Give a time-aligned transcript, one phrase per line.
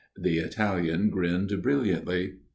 [0.17, 2.37] The Italian grinned brilliantly.